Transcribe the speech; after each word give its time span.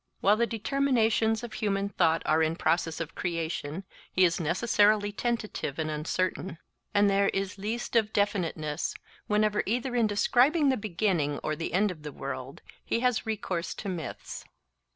While 0.19 0.37
the 0.37 0.47
determinations 0.47 1.43
of 1.43 1.53
human 1.53 1.89
thought 1.89 2.23
are 2.25 2.41
in 2.41 2.55
process 2.55 2.99
of 2.99 3.13
creation 3.13 3.83
he 4.11 4.25
is 4.25 4.39
necessarily 4.39 5.11
tentative 5.11 5.77
and 5.77 5.91
uncertain. 5.91 6.57
And 6.91 7.07
there 7.07 7.29
is 7.29 7.59
least 7.59 7.95
of 7.95 8.11
definiteness, 8.11 8.95
whenever 9.27 9.61
either 9.67 9.95
in 9.95 10.07
describing 10.07 10.69
the 10.69 10.75
beginning 10.75 11.37
or 11.43 11.55
the 11.55 11.71
end 11.73 11.91
of 11.91 12.01
the 12.01 12.11
world, 12.11 12.63
he 12.83 13.01
has 13.01 13.27
recourse 13.27 13.75
to 13.75 13.89
myths. 13.89 14.43